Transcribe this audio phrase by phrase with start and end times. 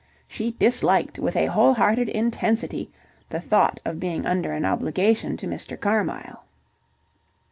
[0.27, 2.89] She disliked, with a whole hearted intensity,
[3.29, 5.79] the thought of being under an obligation to Mr.
[5.79, 6.41] Carmyle.